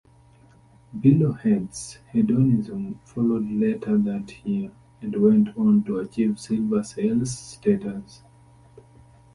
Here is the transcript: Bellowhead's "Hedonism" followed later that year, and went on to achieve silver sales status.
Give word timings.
Bellowhead's 0.97 1.99
"Hedonism" 2.11 2.99
followed 3.05 3.45
later 3.51 3.99
that 3.99 4.33
year, 4.43 4.71
and 4.99 5.15
went 5.21 5.55
on 5.55 5.83
to 5.83 5.99
achieve 5.99 6.39
silver 6.39 6.81
sales 6.81 7.29
status. 7.37 8.23